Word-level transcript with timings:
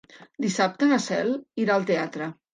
Dissabte 0.45 0.87
na 0.93 0.99
Cel 1.03 1.31
irà 1.67 1.77
al 1.79 1.87
teatre. 1.93 2.33